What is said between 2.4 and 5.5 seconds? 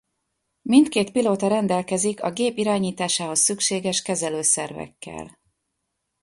irányításához szükséges kezelőszervekkel.